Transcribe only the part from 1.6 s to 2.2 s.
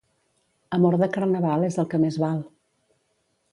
és el que més